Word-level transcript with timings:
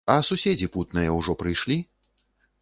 А 0.11 0.13
суседзі 0.27 0.69
путныя 0.75 1.11
ўжо 1.19 1.37
прыйшлі? 1.43 1.79